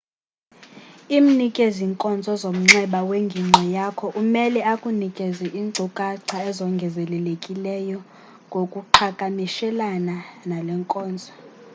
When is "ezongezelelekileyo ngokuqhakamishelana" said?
6.49-10.15